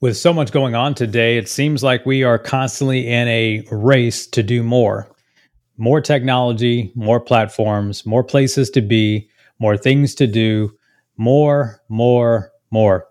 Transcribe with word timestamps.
With 0.00 0.16
so 0.16 0.32
much 0.32 0.52
going 0.52 0.76
on 0.76 0.94
today, 0.94 1.38
it 1.38 1.48
seems 1.48 1.82
like 1.82 2.06
we 2.06 2.22
are 2.22 2.38
constantly 2.38 3.08
in 3.08 3.26
a 3.26 3.66
race 3.72 4.28
to 4.28 4.44
do 4.44 4.62
more. 4.62 5.08
More 5.76 6.00
technology, 6.00 6.92
more 6.94 7.18
platforms, 7.18 8.06
more 8.06 8.22
places 8.22 8.70
to 8.70 8.80
be, 8.80 9.28
more 9.58 9.76
things 9.76 10.14
to 10.14 10.28
do, 10.28 10.72
more, 11.16 11.82
more, 11.88 12.52
more. 12.70 13.08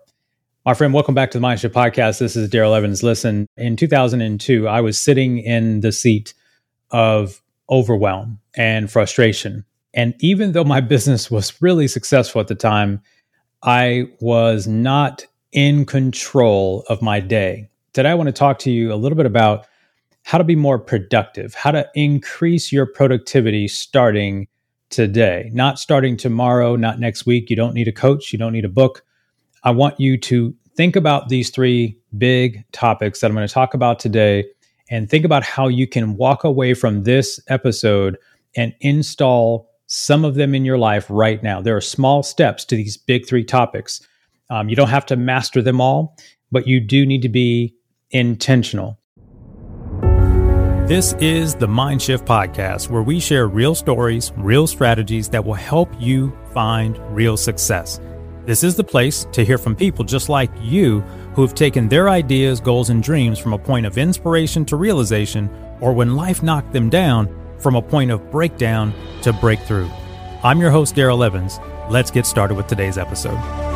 My 0.64 0.72
friend, 0.72 0.94
welcome 0.94 1.14
back 1.14 1.30
to 1.32 1.38
the 1.38 1.46
Mindshift 1.46 1.74
Podcast. 1.74 2.20
This 2.20 2.36
is 2.36 2.48
Darrell 2.48 2.72
Evans. 2.74 3.02
Listen, 3.02 3.46
in 3.58 3.76
2002, 3.76 4.66
I 4.66 4.80
was 4.80 4.98
sitting 4.98 5.40
in 5.40 5.80
the 5.80 5.92
seat 5.92 6.32
of 6.90 7.42
overwhelm 7.68 8.40
and 8.56 8.90
frustration. 8.90 9.62
And 9.92 10.14
even 10.20 10.52
though 10.52 10.64
my 10.64 10.80
business 10.94 11.30
was 11.30 11.60
really 11.60 11.86
successful 11.86 12.40
at 12.40 12.48
the 12.48 12.54
time, 12.54 13.02
I 13.62 14.06
was 14.20 14.66
not 14.66 15.26
in 15.52 15.86
control 15.86 16.84
of 16.88 17.02
my 17.02 17.20
day. 17.20 17.68
Today, 17.92 18.10
I 18.10 18.14
want 18.14 18.28
to 18.28 18.32
talk 18.32 18.58
to 18.60 18.70
you 18.70 18.92
a 18.92 18.96
little 18.96 19.16
bit 19.16 19.26
about 19.26 19.66
how 20.24 20.38
to 20.38 20.44
be 20.44 20.56
more 20.56 20.78
productive, 20.78 21.54
how 21.54 21.70
to 21.70 21.88
increase 21.94 22.70
your 22.70 22.86
productivity 22.86 23.66
starting 23.66 24.46
today, 24.90 25.50
not 25.52 25.78
starting 25.78 26.16
tomorrow, 26.16 26.76
not 26.76 27.00
next 27.00 27.26
week. 27.26 27.50
You 27.50 27.56
don't 27.56 27.74
need 27.74 27.88
a 27.88 27.92
coach, 27.92 28.32
you 28.32 28.38
don't 28.38 28.52
need 28.52 28.64
a 28.64 28.70
book. 28.70 29.02
I 29.64 29.70
want 29.70 29.98
you 29.98 30.16
to 30.18 30.54
think 30.76 30.96
about 30.96 31.28
these 31.28 31.50
three 31.50 31.98
big 32.16 32.64
topics 32.72 33.20
that 33.20 33.30
I'm 33.30 33.34
going 33.34 33.46
to 33.46 33.52
talk 33.52 33.74
about 33.74 33.98
today 33.98 34.44
and 34.90 35.08
think 35.08 35.24
about 35.24 35.42
how 35.42 35.68
you 35.68 35.86
can 35.86 36.16
walk 36.16 36.44
away 36.44 36.74
from 36.74 37.02
this 37.02 37.40
episode 37.48 38.16
and 38.56 38.74
install 38.80 39.68
some 39.86 40.24
of 40.24 40.34
them 40.34 40.54
in 40.54 40.64
your 40.64 40.78
life 40.78 41.06
right 41.08 41.42
now. 41.42 41.60
There 41.60 41.76
are 41.76 41.80
small 41.80 42.22
steps 42.22 42.64
to 42.66 42.76
these 42.76 42.96
big 42.96 43.26
three 43.26 43.44
topics. 43.44 44.06
Um, 44.50 44.68
you 44.68 44.76
don't 44.76 44.88
have 44.88 45.06
to 45.06 45.16
master 45.16 45.62
them 45.62 45.80
all, 45.80 46.16
but 46.50 46.66
you 46.66 46.80
do 46.80 47.04
need 47.04 47.22
to 47.22 47.28
be 47.28 47.74
intentional. 48.10 48.98
This 50.86 51.12
is 51.20 51.54
the 51.54 51.66
Mindshift 51.66 52.24
Podcast, 52.24 52.88
where 52.88 53.02
we 53.02 53.20
share 53.20 53.46
real 53.46 53.74
stories, 53.74 54.32
real 54.38 54.66
strategies 54.66 55.28
that 55.28 55.44
will 55.44 55.52
help 55.52 55.90
you 56.00 56.34
find 56.54 56.98
real 57.14 57.36
success. 57.36 58.00
This 58.46 58.64
is 58.64 58.74
the 58.74 58.84
place 58.84 59.26
to 59.32 59.44
hear 59.44 59.58
from 59.58 59.76
people 59.76 60.02
just 60.02 60.30
like 60.30 60.50
you 60.62 61.00
who 61.34 61.42
have 61.42 61.54
taken 61.54 61.86
their 61.86 62.08
ideas, 62.08 62.58
goals, 62.58 62.88
and 62.88 63.02
dreams 63.02 63.38
from 63.38 63.52
a 63.52 63.58
point 63.58 63.84
of 63.84 63.98
inspiration 63.98 64.64
to 64.64 64.76
realization, 64.76 65.50
or 65.82 65.92
when 65.92 66.16
life 66.16 66.42
knocked 66.42 66.72
them 66.72 66.88
down, 66.88 67.28
from 67.58 67.76
a 67.76 67.82
point 67.82 68.10
of 68.10 68.30
breakdown 68.30 68.94
to 69.20 69.34
breakthrough. 69.34 69.90
I'm 70.42 70.58
your 70.58 70.70
host, 70.70 70.94
Darrell 70.94 71.22
Evans. 71.22 71.58
Let's 71.90 72.10
get 72.10 72.24
started 72.24 72.54
with 72.54 72.66
today's 72.66 72.96
episode. 72.96 73.67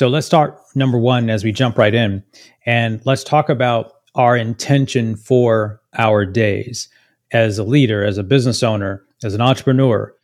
So 0.00 0.08
let's 0.08 0.26
start 0.26 0.58
number 0.74 0.96
one 0.96 1.28
as 1.28 1.44
we 1.44 1.52
jump 1.52 1.76
right 1.76 1.94
in, 1.94 2.24
and 2.64 3.02
let's 3.04 3.22
talk 3.22 3.50
about 3.50 3.96
our 4.14 4.34
intention 4.34 5.14
for 5.14 5.82
our 5.98 6.24
days 6.24 6.88
as 7.32 7.58
a 7.58 7.64
leader, 7.64 8.02
as 8.02 8.16
a 8.16 8.22
business 8.22 8.62
owner, 8.62 9.04
as 9.22 9.34
an 9.34 9.42
entrepreneur, 9.42 10.14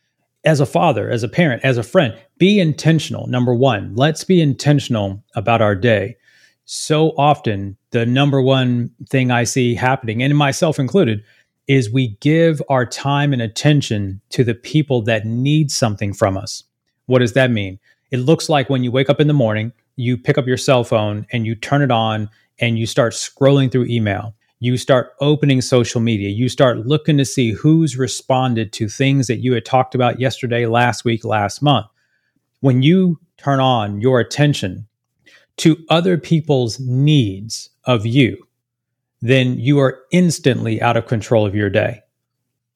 as 0.46 0.60
a 0.60 0.64
father, 0.64 1.10
as 1.10 1.22
a 1.22 1.28
parent, 1.28 1.62
as 1.62 1.76
a 1.76 1.82
friend. 1.82 2.18
Be 2.38 2.58
intentional. 2.58 3.26
Number 3.26 3.54
one, 3.54 3.94
let's 3.94 4.24
be 4.24 4.40
intentional 4.40 5.22
about 5.34 5.60
our 5.60 5.74
day. 5.74 6.16
So 6.64 7.10
often, 7.18 7.76
the 7.90 8.06
number 8.06 8.40
one 8.40 8.92
thing 9.10 9.30
I 9.30 9.44
see 9.44 9.74
happening, 9.74 10.22
and 10.22 10.34
myself 10.38 10.78
included, 10.78 11.22
is 11.66 11.92
we 11.92 12.16
give 12.22 12.62
our 12.70 12.86
time 12.86 13.34
and 13.34 13.42
attention 13.42 14.22
to 14.30 14.42
the 14.42 14.54
people 14.54 15.02
that 15.02 15.26
need 15.26 15.70
something 15.70 16.14
from 16.14 16.38
us. 16.38 16.64
What 17.04 17.18
does 17.18 17.34
that 17.34 17.50
mean? 17.50 17.78
It 18.10 18.18
looks 18.18 18.48
like 18.48 18.70
when 18.70 18.84
you 18.84 18.92
wake 18.92 19.10
up 19.10 19.20
in 19.20 19.26
the 19.26 19.32
morning, 19.32 19.72
you 19.96 20.16
pick 20.16 20.38
up 20.38 20.46
your 20.46 20.56
cell 20.56 20.84
phone 20.84 21.26
and 21.32 21.46
you 21.46 21.54
turn 21.54 21.82
it 21.82 21.90
on 21.90 22.30
and 22.60 22.78
you 22.78 22.86
start 22.86 23.12
scrolling 23.12 23.70
through 23.70 23.86
email. 23.86 24.34
You 24.60 24.76
start 24.76 25.12
opening 25.20 25.60
social 25.60 26.00
media. 26.00 26.30
You 26.30 26.48
start 26.48 26.86
looking 26.86 27.18
to 27.18 27.24
see 27.24 27.52
who's 27.52 27.98
responded 27.98 28.72
to 28.74 28.88
things 28.88 29.26
that 29.26 29.38
you 29.38 29.52
had 29.52 29.64
talked 29.64 29.94
about 29.94 30.20
yesterday, 30.20 30.66
last 30.66 31.04
week, 31.04 31.24
last 31.24 31.60
month. 31.62 31.86
When 32.60 32.82
you 32.82 33.20
turn 33.36 33.60
on 33.60 34.00
your 34.00 34.18
attention 34.18 34.86
to 35.58 35.76
other 35.90 36.16
people's 36.16 36.80
needs 36.80 37.70
of 37.84 38.06
you, 38.06 38.46
then 39.20 39.58
you 39.58 39.78
are 39.78 40.00
instantly 40.10 40.80
out 40.80 40.96
of 40.96 41.06
control 41.06 41.46
of 41.46 41.54
your 41.54 41.70
day. 41.70 42.00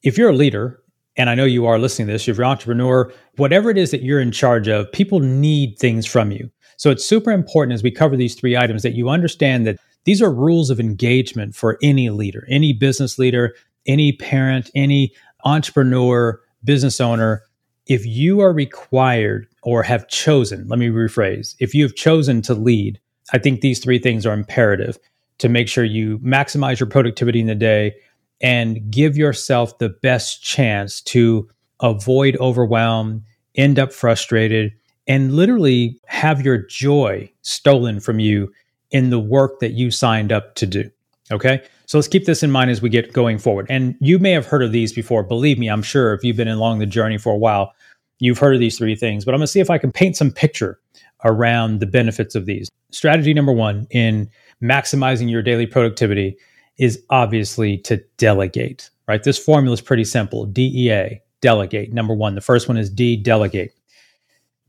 If 0.03 0.19
you're 0.19 0.31
a 0.31 0.37
leader 0.37 0.79
and 1.16 1.28
I 1.28 1.34
know 1.34 1.44
you 1.44 1.66
are 1.66 1.78
listening 1.78 2.06
to 2.09 2.12
this, 2.12 2.28
if 2.28 2.37
you're 2.37 2.44
an 2.44 2.50
entrepreneur, 2.50 3.12
whatever 3.37 3.71
it 3.71 3.78
is 3.78 3.91
that 3.91 4.03
you're 4.03 4.21
in 4.21 4.32
charge 4.32 4.69
of, 4.69 4.91
people 4.93 5.21
need 5.21 5.78
things 5.78 6.06
from 6.06 6.31
you. 6.31 6.50
So 6.76 6.91
it's 6.91 7.04
super 7.04 7.31
important 7.31 7.75
as 7.75 7.82
we 7.82 7.91
cover 7.91 8.16
these 8.16 8.34
three 8.34 8.56
items 8.56 8.82
that 8.82 8.94
you 8.94 9.09
understand 9.10 9.66
that 9.66 9.78
these 10.04 10.22
are 10.22 10.32
rules 10.32 10.71
of 10.71 10.81
engagement 10.81 11.54
for 11.54 11.78
any 11.82 12.09
leader, 12.10 12.47
any 12.48 12.72
business 12.72 13.19
leader, 13.19 13.54
any 13.87 14.12
parent, 14.12 14.71
any 14.75 15.12
entrepreneur, 15.44 16.41
business 16.65 17.00
owner. 17.00 17.42
If 17.87 18.06
you 18.06 18.41
are 18.41 18.53
required 18.53 19.47
or 19.62 19.82
have 19.82 20.09
chosen, 20.09 20.69
let 20.69 20.78
me 20.78 20.88
rephrase, 20.88 21.54
if 21.59 21.75
you 21.75 21.82
have 21.82 21.97
chosen 21.97 22.41
to 22.42 22.54
lead, 22.54 23.00
I 23.32 23.38
think 23.38 23.60
these 23.60 23.81
three 23.81 23.98
things 23.98 24.25
are 24.25 24.32
imperative 24.32 24.98
to 25.38 25.48
make 25.48 25.69
sure 25.69 25.84
you 25.84 26.19
maximize 26.21 26.81
your 26.81 26.88
productivity 26.88 27.41
in 27.41 27.47
the 27.47 27.54
day 27.54 27.94
and 28.41 28.91
give 28.91 29.17
yourself 29.17 29.78
the 29.78 29.89
best 29.89 30.43
chance 30.43 31.01
to 31.03 31.49
avoid 31.81 32.37
overwhelm, 32.39 33.25
end 33.55 33.78
up 33.78 33.93
frustrated, 33.93 34.73
and 35.06 35.34
literally 35.34 35.99
have 36.06 36.45
your 36.45 36.59
joy 36.59 37.31
stolen 37.43 38.01
from 38.01 38.19
you 38.19 38.53
in 38.91 39.11
the 39.11 39.19
work 39.19 39.61
that 39.61 39.73
you 39.73 39.91
signed 39.91 40.33
up 40.33 40.55
to 40.55 40.67
do. 40.67 40.91
Okay. 41.31 41.62
So 41.87 41.99
let's 41.99 42.09
keep 42.09 42.25
this 42.25 42.43
in 42.43 42.51
mind 42.51 42.71
as 42.71 42.81
we 42.81 42.89
get 42.89 43.12
going 43.12 43.39
forward. 43.39 43.67
And 43.69 43.97
you 44.01 44.19
may 44.19 44.31
have 44.31 44.47
heard 44.47 44.62
of 44.62 44.72
these 44.72 44.93
before. 44.93 45.25
Believe 45.25 45.59
me, 45.59 45.69
I'm 45.69 45.83
sure 45.83 46.12
if 46.12 46.22
you've 46.22 46.37
been 46.37 46.49
along 46.49 46.78
the 46.78 46.87
journey 46.87 47.19
for 47.19 47.33
a 47.33 47.37
while, 47.37 47.72
you've 48.21 48.39
heard 48.39 48.55
of 48.55 48.61
these 48.61 48.78
three 48.78 48.95
things. 48.95 49.25
But 49.25 49.34
I'm 49.34 49.39
going 49.39 49.47
to 49.47 49.53
see 49.53 49.61
if 49.61 49.71
I 49.71 49.78
can 49.78 49.91
paint 49.91 50.17
some 50.17 50.31
picture 50.31 50.78
around 51.25 51.81
the 51.81 51.87
benefits 51.87 52.34
of 52.34 52.47
these. 52.47 52.69
Strategy 52.93 53.34
number 53.34 53.53
one 53.53 53.87
in 53.91 54.31
maximizing 54.62 55.31
your 55.31 55.43
daily 55.43 55.67
productivity 55.67 56.37
is 56.80 57.04
obviously 57.10 57.76
to 57.76 57.98
delegate, 58.16 58.91
right? 59.06 59.22
This 59.22 59.38
formula 59.38 59.74
is 59.74 59.82
pretty 59.82 60.04
simple 60.04 60.46
DEA, 60.46 61.20
delegate. 61.41 61.92
Number 61.92 62.14
one. 62.14 62.34
The 62.34 62.41
first 62.41 62.68
one 62.68 62.78
is 62.78 62.91
D, 62.91 63.16
delegate. 63.16 63.74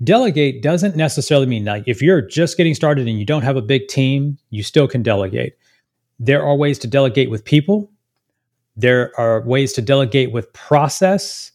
Delegate 0.03 0.61
doesn't 0.61 0.95
necessarily 0.95 1.45
mean 1.45 1.63
like 1.63 1.83
if 1.88 2.01
you're 2.01 2.22
just 2.22 2.57
getting 2.57 2.75
started 2.75 3.07
and 3.07 3.17
you 3.17 3.25
don't 3.25 3.44
have 3.44 3.55
a 3.55 3.61
big 3.61 3.88
team, 3.88 4.38
you 4.49 4.61
still 4.61 4.88
can 4.88 5.01
delegate. 5.01 5.57
There 6.19 6.44
are 6.44 6.55
ways 6.55 6.77
to 6.79 6.88
delegate 6.88 7.29
with 7.29 7.45
people, 7.45 7.89
there 8.75 9.11
are 9.19 9.41
ways 9.41 9.73
to 9.73 9.81
delegate 9.81 10.31
with 10.31 10.51
process, 10.53 11.51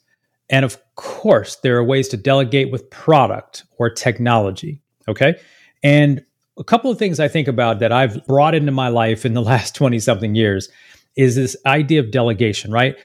and 0.48 0.64
of 0.64 0.78
course, 0.94 1.56
there 1.56 1.76
are 1.76 1.84
ways 1.84 2.08
to 2.08 2.16
delegate 2.16 2.70
with 2.70 2.88
product 2.90 3.64
or 3.78 3.90
technology. 3.90 4.80
Okay. 5.08 5.38
And 5.82 6.24
a 6.58 6.64
couple 6.64 6.90
of 6.90 6.98
things 6.98 7.20
I 7.20 7.28
think 7.28 7.48
about 7.48 7.80
that 7.80 7.92
I've 7.92 8.26
brought 8.26 8.54
into 8.54 8.72
my 8.72 8.88
life 8.88 9.24
in 9.24 9.34
the 9.34 9.42
last 9.52 9.74
20 9.74 9.98
something 9.98 10.34
years 10.34 10.68
is 11.16 11.36
this 11.36 11.56
idea 11.64 12.00
of 12.00 12.10
delegation, 12.10 12.70
right? 12.70 12.96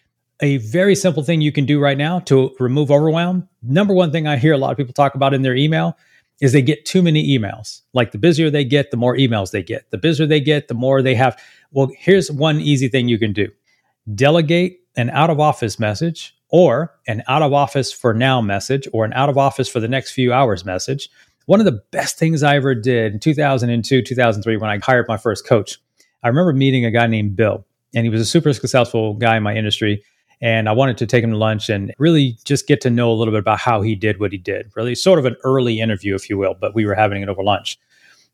A 0.41 0.57
very 0.57 0.95
simple 0.95 1.23
thing 1.23 1.41
you 1.41 1.51
can 1.51 1.66
do 1.66 1.79
right 1.79 1.97
now 1.97 2.19
to 2.22 2.56
remove 2.59 2.91
overwhelm. 2.91 3.47
Number 3.62 3.94
one 3.94 4.12
thing 4.12 4.28
I 4.28 4.38
hear 4.38 4.53
a 4.53 4.57
lot 4.57 4.72
of 4.72 4.78
people 4.78 4.94
talk 4.94 5.16
about 5.16 5.34
in 5.34 5.44
their 5.44 5.56
email 5.56 5.97
is 6.41 6.51
they 6.51 6.63
get 6.63 6.85
too 6.85 7.03
many 7.03 7.38
emails. 7.38 7.81
Like 7.94 8.12
the 8.12 8.17
busier 8.17 8.50
they 8.50 8.66
get, 8.66 8.89
the 8.89 8.97
more 8.97 9.16
emails 9.16 9.51
they 9.51 9.62
get. 9.62 9.89
The 9.91 10.00
busier 10.00 10.25
they 10.25 10.39
get, 10.39 10.68
the 10.68 10.73
more 10.73 11.03
they 11.03 11.13
have. 11.13 11.39
Well, 11.72 11.91
here's 11.95 12.31
one 12.31 12.59
easy 12.59 12.88
thing 12.88 13.07
you 13.07 13.19
can 13.19 13.33
do 13.33 13.50
delegate 14.16 14.79
an 14.97 15.09
out 15.12 15.29
of 15.29 15.39
office 15.39 15.79
message 15.79 16.35
or 16.50 16.91
an 17.07 17.23
out 17.28 17.44
of 17.44 17.53
office 17.53 17.94
for 17.94 18.13
now 18.13 18.41
message 18.41 18.88
or 18.91 19.06
an 19.06 19.13
out 19.13 19.29
of 19.29 19.38
office 19.38 19.69
for 19.69 19.79
the 19.79 19.88
next 19.88 20.12
few 20.12 20.33
hours 20.33 20.66
message 20.66 21.07
one 21.46 21.59
of 21.59 21.66
the 21.66 21.81
best 21.91 22.18
things 22.18 22.44
I 22.44 22.56
ever 22.56 22.75
did 22.75 23.13
in 23.13 23.19
2002, 23.19 24.01
2003, 24.01 24.57
when 24.57 24.69
I 24.69 24.80
hired 24.80 25.07
my 25.07 25.18
first 25.18 25.45
coach, 25.45 25.80
I 26.24 26.27
remember 26.27 26.54
meeting 26.54 26.86
a 26.86 26.92
guy 26.92 27.07
named 27.07 27.36
Bill, 27.36 27.66
and 27.95 28.06
he 28.06 28.10
was 28.10 28.21
a 28.21 28.25
super 28.25 28.54
successful 28.54 29.16
guy 29.16 29.38
in 29.38 29.44
my 29.44 29.56
industry. 29.56 30.04
And 30.44 30.68
I 30.68 30.71
wanted 30.71 30.98
to 30.98 31.06
take 31.06 31.24
him 31.24 31.31
to 31.31 31.38
lunch 31.38 31.69
and 31.69 31.94
really 32.00 32.38
just 32.45 32.68
get 32.68 32.81
to 32.81 32.89
know 32.89 33.12
a 33.12 33.13
little 33.13 33.31
bit 33.31 33.39
about 33.39 33.60
how 33.60 33.81
he 33.83 33.94
did 33.94 34.19
what 34.19 34.31
he 34.31 34.39
did. 34.39 34.71
Really, 34.75 34.95
sort 34.95 35.19
of 35.19 35.25
an 35.25 35.36
early 35.44 35.80
interview, 35.80 36.16
if 36.16 36.30
you 36.30 36.38
will, 36.38 36.56
but 36.60 36.74
we 36.74 36.86
were 36.86 36.95
having 36.95 37.21
it 37.21 37.30
over 37.30 37.44
lunch. 37.44 37.77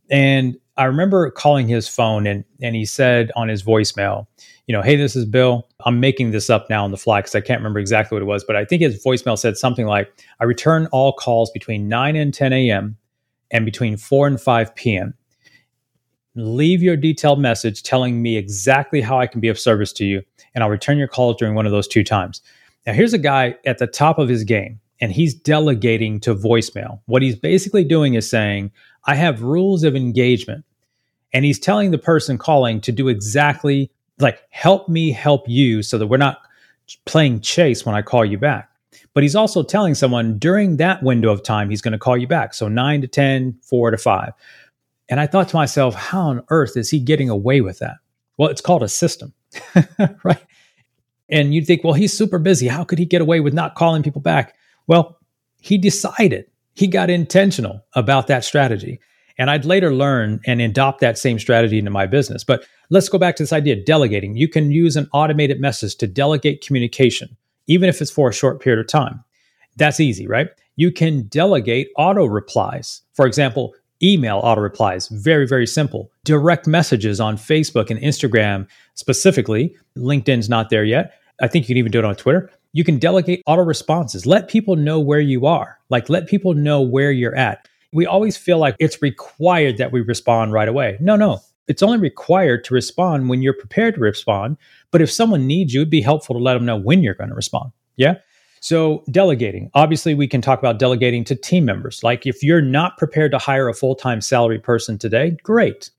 And 0.10 0.58
I 0.78 0.86
remember 0.86 1.30
calling 1.32 1.68
his 1.68 1.88
phone, 1.88 2.28
and 2.28 2.44
and 2.62 2.76
he 2.76 2.86
said 2.86 3.32
on 3.36 3.48
his 3.48 3.64
voicemail, 3.64 4.28
you 4.68 4.74
know, 4.74 4.82
hey, 4.82 4.96
this 4.96 5.16
is 5.16 5.26
Bill. 5.26 5.68
I'm 5.86 6.00
making 6.00 6.32
this 6.32 6.50
up 6.50 6.70
now 6.70 6.84
on 6.84 6.92
the 6.92 6.98
fly 6.98 7.20
because 7.20 7.36
I 7.36 7.42
can't 7.42 7.60
remember 7.60 7.80
exactly 7.80 8.16
what 8.16 8.22
it 8.22 8.26
was, 8.26 8.44
but 8.44 8.56
I 8.56 8.66
think 8.66 8.82
his 8.82 9.04
voicemail 9.04 9.38
said 9.38 9.58
something 9.58 9.86
like, 9.86 10.12
I 10.40 10.46
return 10.46 10.88
all 10.92 11.14
calls 11.14 11.52
between 11.52 11.90
9 11.90 12.16
and 12.16 12.34
10 12.34 12.54
a.m 12.54 12.98
and 13.52 13.66
between 13.66 13.98
4 13.98 14.28
and 14.28 14.42
5 14.42 14.76
p.m. 14.76 15.14
Leave 16.36 16.84
your 16.84 16.96
detailed 16.96 17.40
message 17.40 17.84
telling 17.84 18.22
me 18.22 18.38
exactly 18.38 19.02
how 19.02 19.20
I 19.20 19.28
can 19.28 19.42
be 19.42 19.48
of 19.48 19.60
service 19.60 19.92
to 19.94 20.06
you, 20.06 20.22
and 20.54 20.64
I'll 20.64 20.70
return 20.70 20.98
your 20.98 21.08
call 21.08 21.34
during 21.34 21.56
one 21.56 21.66
of 21.66 21.72
those 21.72 21.88
two 21.88 22.04
times. 22.04 22.42
Now, 22.86 22.94
here's 22.94 23.14
a 23.14 23.18
guy 23.18 23.56
at 23.66 23.80
the 23.80 23.88
top 23.88 24.20
of 24.20 24.30
his 24.30 24.44
game. 24.44 24.80
And 25.00 25.12
he's 25.12 25.34
delegating 25.34 26.20
to 26.22 26.36
voicemail. 26.36 27.00
What 27.06 27.22
he's 27.22 27.36
basically 27.36 27.84
doing 27.84 28.16
is 28.16 28.30
saying, 28.30 28.72
I 29.06 29.16
have 29.16 29.42
rules 29.42 29.84
of 29.84 29.96
engagement. 29.96 30.66
And 31.34 31.46
he's 31.46 31.60
telling 31.60 31.92
the 31.92 31.98
person 31.98 32.38
calling 32.38 32.82
to 32.82 32.92
do 32.92 33.10
exactly 33.10 33.92
like, 34.20 34.42
help 34.50 34.90
me 34.90 35.12
help 35.12 35.48
you 35.48 35.84
so 35.84 35.98
that 35.98 36.08
we're 36.08 36.18
not 36.18 36.40
playing 37.06 37.42
chase 37.42 37.86
when 37.86 37.96
I 37.96 38.02
call 38.02 38.26
you 38.26 38.38
back. 38.38 38.70
But 39.14 39.24
he's 39.24 39.36
also 39.36 39.64
telling 39.64 39.96
someone 39.96 40.38
during 40.40 40.78
that 40.78 41.04
window 41.04 41.32
of 41.32 41.44
time, 41.44 41.70
he's 41.70 41.82
going 41.82 41.92
to 41.92 42.00
call 42.00 42.18
you 42.18 42.28
back. 42.28 42.54
So 42.54 42.68
nine 42.68 43.02
to 43.02 43.08
10, 43.08 43.60
four 43.62 43.92
to 43.92 43.98
five. 43.98 44.34
And 45.10 45.20
I 45.20 45.28
thought 45.28 45.50
to 45.50 45.56
myself, 45.56 45.96
how 45.96 46.22
on 46.22 46.44
earth 46.50 46.76
is 46.76 46.90
he 46.90 47.00
getting 47.00 47.30
away 47.30 47.62
with 47.62 47.80
that? 47.80 47.98
Well, 48.38 48.50
it's 48.50 48.62
called 48.62 48.84
a 48.84 48.90
system, 48.90 49.34
right? 50.24 50.44
And 51.30 51.54
you'd 51.54 51.66
think, 51.66 51.84
well, 51.84 51.94
he's 51.94 52.14
super 52.14 52.40
busy. 52.40 52.68
How 52.68 52.84
could 52.84 53.00
he 53.00 53.06
get 53.06 53.22
away 53.22 53.40
with 53.40 53.54
not 53.54 53.76
calling 53.76 54.04
people 54.04 54.22
back? 54.22 54.56
Well, 54.88 55.20
he 55.62 55.78
decided, 55.78 56.46
he 56.74 56.88
got 56.88 57.10
intentional 57.10 57.86
about 57.94 58.28
that 58.28 58.46
strategy. 58.46 59.00
And 59.38 59.52
I'd 59.52 59.66
later 59.66 59.94
learn 59.94 60.40
and 60.48 60.62
adopt 60.62 61.00
that 61.02 61.18
same 61.18 61.38
strategy 61.38 61.78
into 61.78 61.92
my 61.92 62.08
business. 62.08 62.44
But 62.44 62.66
let's 62.90 63.10
go 63.10 63.18
back 63.18 63.36
to 63.36 63.44
this 63.44 63.54
idea 63.54 63.78
of 63.78 63.86
delegating. 63.86 64.36
You 64.36 64.48
can 64.48 64.72
use 64.72 64.96
an 64.96 65.08
automated 65.14 65.62
message 65.62 65.96
to 65.98 66.08
delegate 66.08 66.66
communication, 66.66 67.38
even 67.68 67.88
if 67.88 68.02
it's 68.02 68.12
for 68.12 68.30
a 68.30 68.34
short 68.34 68.62
period 68.62 68.80
of 68.80 68.88
time. 68.88 69.24
That's 69.76 70.00
easy, 70.00 70.28
right? 70.28 70.50
You 70.76 70.92
can 70.92 71.28
delegate 71.28 71.90
auto 71.98 72.26
replies. 72.26 73.02
For 73.14 73.28
example, 73.28 73.76
email 74.02 74.38
auto 74.38 74.62
replies, 74.62 75.08
very, 75.10 75.48
very 75.48 75.68
simple. 75.68 76.12
Direct 76.24 76.66
messages 76.66 77.20
on 77.20 77.38
Facebook 77.38 77.92
and 77.92 78.00
Instagram 78.00 78.68
specifically. 78.96 79.76
LinkedIn's 79.98 80.50
not 80.50 80.70
there 80.70 80.84
yet. 80.84 81.14
I 81.42 81.48
think 81.48 81.66
you 81.66 81.74
can 81.74 81.78
even 81.78 81.92
do 81.92 82.00
it 82.00 82.06
on 82.06 82.16
Twitter. 82.16 82.50
You 82.78 82.84
can 82.84 83.00
delegate 83.00 83.42
auto 83.48 83.64
responses. 83.64 84.28
Let 84.28 84.50
people 84.50 84.76
know 84.76 85.00
where 85.00 85.20
you 85.20 85.48
are. 85.48 85.80
Like, 85.90 86.10
let 86.10 86.28
people 86.28 86.54
know 86.54 86.80
where 86.80 87.12
you're 87.12 87.36
at. 87.36 87.68
We 87.92 88.06
always 88.06 88.38
feel 88.38 88.60
like 88.60 88.76
it's 88.78 89.02
required 89.02 89.80
that 89.80 89.92
we 89.92 90.02
respond 90.02 90.54
right 90.54 90.68
away. 90.68 90.96
No, 91.00 91.16
no. 91.16 91.40
It's 91.68 91.82
only 91.82 91.98
required 91.98 92.64
to 92.66 92.76
respond 92.76 93.30
when 93.30 93.42
you're 93.42 93.56
prepared 93.56 93.96
to 93.96 94.02
respond. 94.02 94.58
But 94.92 95.02
if 95.02 95.12
someone 95.12 95.48
needs 95.48 95.74
you, 95.74 95.82
it'd 95.82 95.90
be 95.90 96.02
helpful 96.02 96.36
to 96.36 96.40
let 96.40 96.54
them 96.54 96.68
know 96.68 96.76
when 96.76 97.02
you're 97.02 97.16
going 97.16 97.32
to 97.32 97.36
respond. 97.36 97.72
Yeah. 97.96 98.18
So, 98.60 99.04
delegating. 99.10 99.72
Obviously, 99.74 100.14
we 100.14 100.28
can 100.28 100.42
talk 100.42 100.60
about 100.60 100.78
delegating 100.78 101.24
to 101.24 101.36
team 101.36 101.66
members. 101.66 102.04
Like, 102.04 102.28
if 102.28 102.44
you're 102.44 102.62
not 102.62 102.96
prepared 103.00 103.32
to 103.32 103.40
hire 103.40 103.68
a 103.68 103.74
full 103.74 103.96
time 103.96 104.22
salary 104.22 104.60
person 104.60 105.00
today, 105.00 105.36
great. 105.42 105.90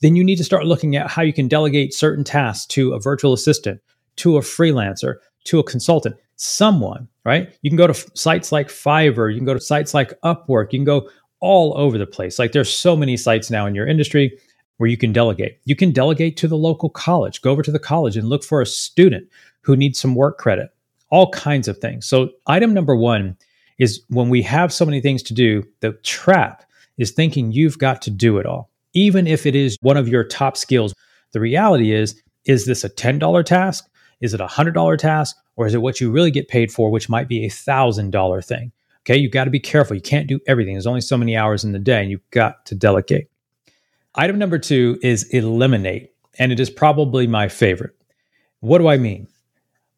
Then 0.00 0.16
you 0.16 0.24
need 0.24 0.38
to 0.38 0.44
start 0.44 0.66
looking 0.66 0.96
at 0.96 1.12
how 1.12 1.22
you 1.22 1.32
can 1.32 1.46
delegate 1.46 1.94
certain 1.94 2.24
tasks 2.24 2.66
to 2.74 2.92
a 2.92 2.98
virtual 2.98 3.32
assistant, 3.32 3.80
to 4.16 4.36
a 4.36 4.40
freelancer, 4.40 5.18
to 5.44 5.58
a 5.58 5.62
consultant, 5.62 6.16
someone, 6.36 7.08
right? 7.24 7.56
You 7.62 7.70
can 7.70 7.76
go 7.76 7.86
to 7.86 7.92
f- 7.92 8.06
sites 8.14 8.52
like 8.52 8.68
Fiverr, 8.68 9.32
you 9.32 9.38
can 9.38 9.46
go 9.46 9.54
to 9.54 9.60
sites 9.60 9.94
like 9.94 10.18
Upwork, 10.22 10.72
you 10.72 10.78
can 10.78 10.84
go 10.84 11.08
all 11.40 11.76
over 11.76 11.98
the 11.98 12.06
place. 12.06 12.38
Like 12.38 12.52
there's 12.52 12.72
so 12.72 12.96
many 12.96 13.16
sites 13.16 13.50
now 13.50 13.66
in 13.66 13.74
your 13.74 13.86
industry 13.86 14.38
where 14.78 14.88
you 14.88 14.96
can 14.96 15.12
delegate. 15.12 15.60
You 15.64 15.76
can 15.76 15.92
delegate 15.92 16.36
to 16.38 16.48
the 16.48 16.56
local 16.56 16.88
college. 16.88 17.42
Go 17.42 17.50
over 17.50 17.62
to 17.62 17.72
the 17.72 17.78
college 17.78 18.16
and 18.16 18.28
look 18.28 18.42
for 18.42 18.60
a 18.60 18.66
student 18.66 19.28
who 19.60 19.76
needs 19.76 19.98
some 19.98 20.14
work 20.14 20.38
credit. 20.38 20.70
All 21.10 21.30
kinds 21.30 21.68
of 21.68 21.78
things. 21.78 22.06
So 22.06 22.30
item 22.46 22.74
number 22.74 22.96
1 22.96 23.36
is 23.78 24.02
when 24.08 24.28
we 24.28 24.42
have 24.42 24.72
so 24.72 24.84
many 24.84 25.00
things 25.00 25.22
to 25.24 25.34
do, 25.34 25.62
the 25.80 25.92
trap 26.02 26.64
is 26.98 27.10
thinking 27.10 27.52
you've 27.52 27.78
got 27.78 28.02
to 28.02 28.10
do 28.10 28.38
it 28.38 28.46
all. 28.46 28.70
Even 28.94 29.26
if 29.26 29.46
it 29.46 29.54
is 29.54 29.76
one 29.80 29.96
of 29.96 30.08
your 30.08 30.24
top 30.24 30.56
skills, 30.56 30.94
the 31.32 31.40
reality 31.40 31.92
is 31.92 32.20
is 32.44 32.66
this 32.66 32.84
a 32.84 32.90
$10 32.90 33.44
task? 33.44 33.88
Is 34.20 34.34
it 34.34 34.40
a 34.40 34.46
$100 34.46 34.98
task? 34.98 35.36
Or 35.56 35.66
is 35.66 35.74
it 35.74 35.82
what 35.82 36.00
you 36.00 36.10
really 36.10 36.30
get 36.30 36.48
paid 36.48 36.72
for, 36.72 36.90
which 36.90 37.08
might 37.08 37.28
be 37.28 37.44
a 37.44 37.50
$1,000 37.50 38.44
thing? 38.44 38.72
Okay, 39.02 39.16
you've 39.16 39.32
got 39.32 39.44
to 39.44 39.50
be 39.50 39.60
careful. 39.60 39.94
You 39.94 40.02
can't 40.02 40.26
do 40.26 40.40
everything. 40.46 40.74
There's 40.74 40.86
only 40.86 41.00
so 41.00 41.18
many 41.18 41.36
hours 41.36 41.62
in 41.62 41.72
the 41.72 41.78
day, 41.78 42.00
and 42.00 42.10
you've 42.10 42.30
got 42.30 42.64
to 42.66 42.74
delegate. 42.74 43.28
Item 44.14 44.38
number 44.38 44.58
two 44.58 44.98
is 45.02 45.24
eliminate, 45.30 46.12
and 46.38 46.52
it 46.52 46.58
is 46.58 46.70
probably 46.70 47.26
my 47.26 47.48
favorite. 47.48 47.94
What 48.60 48.78
do 48.78 48.88
I 48.88 48.96
mean? 48.96 49.28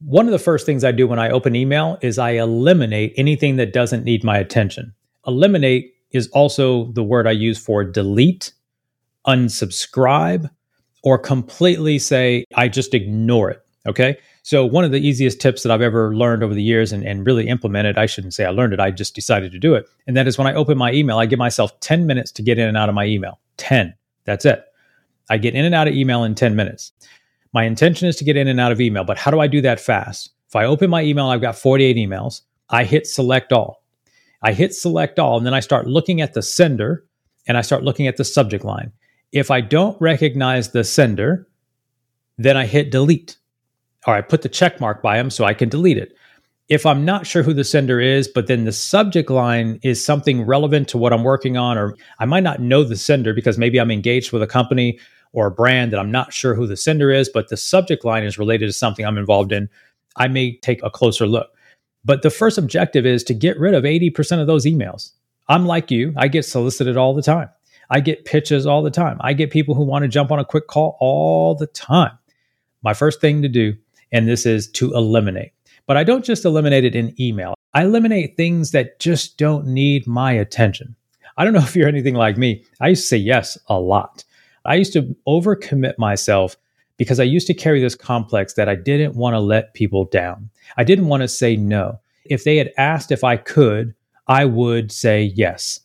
One 0.01 0.27
of 0.27 0.33
the 0.33 0.39
first 0.39 0.67
things 0.67 0.85
I 0.85 0.93
do 0.93 1.07
when 1.07 1.19
I 1.19 1.31
open 1.31 1.55
email 1.55 1.99
is 2.03 2.19
I 2.19 2.31
eliminate 2.33 3.15
anything 3.17 3.57
that 3.57 3.73
doesn't 3.73 4.05
need 4.05 4.25
my 4.25 4.39
attention. 4.39 4.93
Eliminate 5.27 5.95
is 6.11 6.29
also 6.29 6.93
the 6.93 7.03
word 7.03 7.27
I 7.27 7.33
use 7.33 7.59
for 7.59 7.85
delete, 7.85 8.53
unsubscribe, 9.27 10.51
or 11.03 11.19
completely 11.19 11.99
say, 11.99 12.45
I 12.55 12.69
just 12.69 12.93
ignore 12.93 13.51
it. 13.51 13.66
Okay. 13.87 14.19
So, 14.43 14.65
one 14.65 14.85
of 14.85 14.93
the 14.93 15.01
easiest 15.01 15.41
tips 15.41 15.63
that 15.63 15.73
I've 15.73 15.83
ever 15.83 16.15
learned 16.15 16.43
over 16.43 16.55
the 16.55 16.63
years 16.63 16.93
and, 16.93 17.05
and 17.05 17.27
really 17.27 17.49
implemented, 17.49 17.99
I 17.99 18.07
shouldn't 18.07 18.35
say 18.35 18.45
I 18.45 18.51
learned 18.51 18.73
it, 18.73 18.81
I 18.81 18.91
just 18.91 19.15
decided 19.15 19.53
to 19.53 19.59
do 19.59 19.75
it. 19.75 19.89
And 20.07 20.17
that 20.17 20.27
is 20.27 20.39
when 20.39 20.47
I 20.47 20.55
open 20.55 20.79
my 20.79 20.93
email, 20.93 21.19
I 21.19 21.27
give 21.27 21.39
myself 21.39 21.79
10 21.81 22.07
minutes 22.07 22.31
to 22.33 22.43
get 22.43 22.59
in 22.59 22.69
and 22.69 22.77
out 22.77 22.89
of 22.89 22.95
my 22.95 23.07
email. 23.07 23.41
10. 23.57 23.95
That's 24.25 24.45
it. 24.45 24.65
I 25.31 25.39
get 25.39 25.55
in 25.55 25.65
and 25.65 25.75
out 25.75 25.89
of 25.89 25.95
email 25.95 26.25
in 26.25 26.35
10 26.35 26.55
minutes. 26.55 26.93
My 27.53 27.65
intention 27.65 28.07
is 28.07 28.17
to 28.17 28.25
get 28.25 28.37
in 28.37 28.49
and 28.49 28.61
out 28.61 28.73
of 28.73 28.81
email, 28.81 29.05
but 29.05 29.19
how 29.19 29.31
do 29.31 29.41
I 29.41 29.47
do 29.47 29.61
that 29.63 29.81
fast? 29.81 30.31
If 30.49 30.55
I 30.55 30.65
open 30.65 30.91
my 30.91 31.03
email, 31.03 31.27
I've 31.27 31.41
got 31.41 31.57
48 31.57 31.97
emails. 31.97 32.43
I 32.71 32.85
hit 32.85 33.07
select 33.07 33.53
all. 33.53 33.83
I 34.43 34.53
hit 34.53 34.75
select 34.75 35.19
all, 35.19 35.37
and 35.39 35.47
then 35.47 35.55
I 35.55 35.61
start 35.61 35.87
looking 35.87 36.21
at 36.21 36.35
the 36.35 36.43
sender 36.43 37.05
and 37.49 37.57
I 37.57 37.63
start 37.63 37.83
looking 37.83 38.07
at 38.07 38.17
the 38.17 38.25
subject 38.25 38.65
line. 38.65 38.93
If 39.33 39.51
I 39.51 39.61
don't 39.61 40.01
recognize 40.01 40.71
the 40.71 40.85
sender, 40.85 41.49
then 42.39 42.57
I 42.57 42.67
hit 42.67 42.91
delete 42.91 43.39
or 44.07 44.15
I 44.15 44.21
put 44.21 44.43
the 44.43 44.49
check 44.49 44.81
mark 44.81 45.03
by 45.03 45.17
them 45.17 45.31
so 45.31 45.45
I 45.45 45.55
can 45.55 45.69
delete 45.69 45.99
it. 45.99 46.17
If 46.69 46.85
I'm 46.85 47.05
not 47.05 47.27
sure 47.27 47.43
who 47.43 47.55
the 47.55 47.65
sender 47.65 48.01
is, 48.01 48.27
but 48.27 48.49
then 48.49 48.65
the 48.65 48.73
subject 48.73 49.31
line 49.31 49.79
is 49.83 50.05
something 50.05 50.43
relevant 50.43 50.89
to 50.89 50.99
what 50.99 51.13
I'm 51.13 51.23
working 51.23 51.57
on, 51.57 51.79
or 51.79 51.97
I 52.19 52.25
might 52.25 52.43
not 52.43 52.61
know 52.61 52.83
the 52.83 52.97
sender 52.97 53.33
because 53.33 53.57
maybe 53.57 53.79
I'm 53.79 53.91
engaged 53.91 54.33
with 54.33 54.43
a 54.43 54.49
company 54.49 54.99
or 55.33 55.47
a 55.47 55.51
brand 55.53 55.93
that 55.93 56.01
I'm 56.01 56.11
not 56.11 56.33
sure 56.33 56.55
who 56.55 56.67
the 56.67 56.77
sender 56.77 57.11
is, 57.13 57.29
but 57.29 57.49
the 57.49 57.57
subject 57.57 58.05
line 58.05 58.25
is 58.25 58.39
related 58.39 58.67
to 58.67 58.73
something 58.73 59.05
I'm 59.05 59.19
involved 59.19 59.53
in, 59.53 59.69
I 60.17 60.29
may 60.29 60.57
take 60.57 60.83
a 60.83 60.91
closer 60.91 61.27
look. 61.27 61.51
But 62.05 62.23
the 62.23 62.31
first 62.31 62.59
objective 62.59 63.05
is 63.07 63.23
to 63.25 63.35
get 63.35 63.59
rid 63.59 63.75
of 63.75 63.85
80% 63.85 64.41
of 64.41 64.47
those 64.47 64.65
emails. 64.65 65.13
I'm 65.49 65.67
like 65.67 65.91
you, 65.91 66.15
I 66.17 66.29
get 66.29 66.45
solicited 66.45 66.97
all 66.97 67.15
the 67.15 67.23
time. 67.23 67.51
I 67.91 68.01
get 68.01 68.25
pitches 68.25 68.67
all 68.67 68.83
the 68.83 68.91
time. 68.91 69.19
I 69.21 69.33
get 69.33 69.51
people 69.51 69.75
who 69.75 69.85
want 69.85 70.03
to 70.03 70.09
jump 70.09 70.33
on 70.33 70.39
a 70.39 70.45
quick 70.45 70.67
call 70.67 70.97
all 71.01 71.55
the 71.55 71.67
time. 71.69 72.19
My 72.83 72.95
first 72.95 73.21
thing 73.21 73.43
to 73.43 73.49
do 73.49 73.77
and 74.13 74.29
this 74.29 74.47
is 74.47 74.69
to 74.73 74.93
eliminate. 74.95 75.53
But 75.87 75.97
I 75.97 76.05
don't 76.05 76.25
just 76.25 76.45
eliminate 76.45 76.85
it 76.85 76.95
in 76.95 77.21
email, 77.21 77.55
I 77.75 77.85
eliminate 77.85 78.37
things 78.37 78.71
that 78.71 78.99
just 78.99 79.37
don't 79.37 79.67
need 79.67 80.07
my 80.07 80.33
attention. 80.33 80.97
I 81.37 81.45
don't 81.45 81.53
know 81.53 81.61
if 81.63 81.77
you're 81.77 81.89
anything 81.89 82.15
like 82.15 82.37
me. 82.37 82.65
I 82.81 82.89
used 82.89 83.03
to 83.03 83.09
say 83.09 83.17
yes 83.19 83.59
a 83.69 83.79
lot. 83.79 84.25
I 84.65 84.75
used 84.75 84.93
to 84.95 85.15
overcommit 85.29 85.99
myself 85.99 86.57
because 86.97 87.21
I 87.21 87.25
used 87.25 87.47
to 87.49 87.55
carry 87.55 87.81
this 87.81 87.95
complex 87.95 88.55
that 88.55 88.69
I 88.69 88.75
didn't 88.75 89.15
want 89.15 89.35
to 89.35 89.41
let 89.41 89.75
people 89.75 90.07
down. 90.07 90.51
I 90.77 90.85
didn't 90.85 91.09
want 91.09 91.23
to 91.23 91.29
say 91.29 91.57
no. 91.57 92.01
If 92.25 92.45
they 92.45 92.57
had 92.57 92.73
asked 92.79 93.13
if 93.13 93.23
I 93.23 93.37
could, 93.37 93.95
I 94.27 94.45
would 94.45 94.91
say 94.91 95.33
yes. 95.35 95.81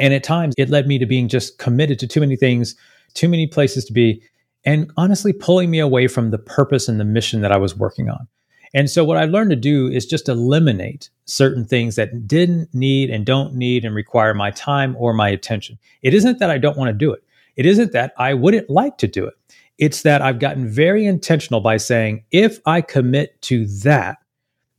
And 0.00 0.14
at 0.14 0.24
times 0.24 0.54
it 0.56 0.70
led 0.70 0.86
me 0.86 0.98
to 0.98 1.06
being 1.06 1.28
just 1.28 1.58
committed 1.58 1.98
to 2.00 2.06
too 2.06 2.20
many 2.20 2.36
things, 2.36 2.74
too 3.14 3.28
many 3.28 3.46
places 3.46 3.84
to 3.84 3.92
be, 3.92 4.22
and 4.64 4.90
honestly 4.96 5.32
pulling 5.32 5.70
me 5.70 5.78
away 5.78 6.06
from 6.08 6.30
the 6.30 6.38
purpose 6.38 6.88
and 6.88 7.00
the 7.00 7.04
mission 7.04 7.40
that 7.40 7.52
I 7.52 7.56
was 7.56 7.76
working 7.76 8.08
on. 8.08 8.28
And 8.74 8.88
so, 8.90 9.04
what 9.04 9.18
I 9.18 9.24
learned 9.24 9.50
to 9.50 9.56
do 9.56 9.88
is 9.88 10.06
just 10.06 10.28
eliminate 10.28 11.10
certain 11.26 11.64
things 11.64 11.96
that 11.96 12.26
didn't 12.26 12.74
need 12.74 13.10
and 13.10 13.26
don't 13.26 13.54
need 13.54 13.84
and 13.84 13.94
require 13.94 14.32
my 14.32 14.50
time 14.50 14.96
or 14.98 15.12
my 15.12 15.28
attention. 15.28 15.78
It 16.00 16.14
isn't 16.14 16.38
that 16.38 16.50
I 16.50 16.58
don't 16.58 16.78
want 16.78 16.88
to 16.88 16.94
do 16.94 17.12
it, 17.12 17.22
it 17.56 17.66
isn't 17.66 17.92
that 17.92 18.14
I 18.16 18.34
wouldn't 18.34 18.70
like 18.70 18.98
to 18.98 19.06
do 19.06 19.26
it. 19.26 19.34
It's 19.78 20.02
that 20.02 20.22
I've 20.22 20.38
gotten 20.38 20.68
very 20.68 21.06
intentional 21.06 21.60
by 21.60 21.76
saying, 21.76 22.24
if 22.30 22.60
I 22.66 22.80
commit 22.80 23.40
to 23.42 23.66
that, 23.82 24.18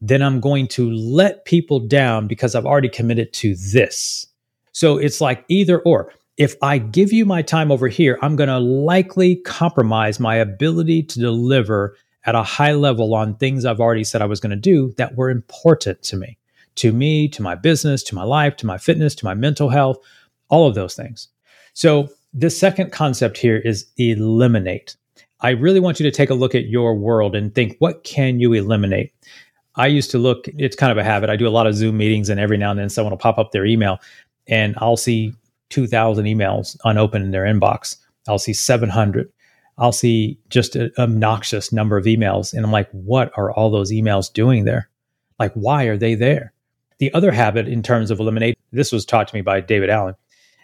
then 0.01 0.21
I'm 0.21 0.39
going 0.39 0.67
to 0.69 0.91
let 0.91 1.45
people 1.45 1.79
down 1.79 2.27
because 2.27 2.55
I've 2.55 2.65
already 2.65 2.89
committed 2.89 3.33
to 3.33 3.55
this. 3.55 4.27
So 4.71 4.97
it's 4.97 5.21
like 5.21 5.45
either 5.47 5.79
or 5.79 6.11
if 6.37 6.55
I 6.61 6.77
give 6.77 7.13
you 7.13 7.25
my 7.25 7.41
time 7.41 7.71
over 7.71 7.87
here, 7.87 8.17
I'm 8.21 8.35
going 8.35 8.49
to 8.49 8.59
likely 8.59 9.35
compromise 9.37 10.19
my 10.19 10.35
ability 10.35 11.03
to 11.03 11.19
deliver 11.19 11.95
at 12.25 12.35
a 12.35 12.43
high 12.43 12.73
level 12.73 13.13
on 13.13 13.35
things 13.35 13.65
I've 13.65 13.79
already 13.79 14.03
said 14.03 14.21
I 14.21 14.25
was 14.25 14.39
going 14.39 14.51
to 14.51 14.55
do 14.55 14.93
that 14.97 15.15
were 15.15 15.29
important 15.29 16.01
to 16.03 16.17
me, 16.17 16.37
to 16.75 16.91
me, 16.91 17.27
to 17.29 17.41
my 17.41 17.55
business, 17.55 18.01
to 18.03 18.15
my 18.15 18.23
life, 18.23 18.55
to 18.57 18.65
my 18.65 18.77
fitness, 18.77 19.13
to 19.15 19.25
my 19.25 19.33
mental 19.33 19.69
health, 19.69 19.97
all 20.49 20.67
of 20.67 20.75
those 20.75 20.95
things. 20.95 21.27
So, 21.73 22.09
the 22.35 22.49
second 22.49 22.91
concept 22.91 23.37
here 23.37 23.57
is 23.57 23.85
eliminate. 23.97 24.95
I 25.41 25.51
really 25.51 25.79
want 25.79 25.99
you 25.99 26.03
to 26.09 26.15
take 26.15 26.31
a 26.31 26.33
look 26.33 26.55
at 26.55 26.65
your 26.65 26.95
world 26.95 27.35
and 27.35 27.53
think, 27.53 27.75
what 27.77 28.03
can 28.03 28.39
you 28.39 28.53
eliminate? 28.53 29.13
I 29.75 29.85
used 29.85 30.09
to 30.11 30.17
look, 30.17 30.47
it's 30.47 30.75
kind 30.75 30.91
of 30.91 30.97
a 30.97 31.03
habit. 31.03 31.29
I 31.29 31.35
do 31.35 31.47
a 31.47 31.49
lot 31.49 31.67
of 31.67 31.75
Zoom 31.75 31.97
meetings, 31.97 32.29
and 32.29 32.39
every 32.39 32.57
now 32.57 32.71
and 32.71 32.79
then 32.79 32.89
someone 32.89 33.11
will 33.11 33.19
pop 33.19 33.37
up 33.37 33.51
their 33.51 33.65
email, 33.65 33.99
and 34.47 34.73
I'll 34.79 34.97
see 34.97 35.33
2,000 35.73 36.25
emails 36.25 36.77
unopened 36.85 37.25
in 37.25 37.31
their 37.31 37.45
inbox. 37.45 37.97
I'll 38.27 38.37
see 38.37 38.53
700. 38.53 39.27
I'll 39.79 39.91
see 39.91 40.37
just 40.49 40.75
an 40.75 40.91
obnoxious 40.99 41.73
number 41.73 41.97
of 41.97 42.05
emails. 42.05 42.53
And 42.53 42.63
I'm 42.63 42.71
like, 42.71 42.91
what 42.91 43.31
are 43.35 43.51
all 43.51 43.71
those 43.71 43.91
emails 43.91 44.31
doing 44.31 44.65
there? 44.65 44.87
Like, 45.39 45.51
why 45.53 45.85
are 45.85 45.97
they 45.97 46.13
there? 46.13 46.53
The 46.99 47.11
other 47.15 47.31
habit 47.31 47.67
in 47.67 47.81
terms 47.81 48.11
of 48.11 48.19
eliminate, 48.19 48.55
this 48.71 48.91
was 48.91 49.03
taught 49.03 49.27
to 49.29 49.35
me 49.35 49.41
by 49.41 49.61
David 49.61 49.89
Allen 49.89 50.13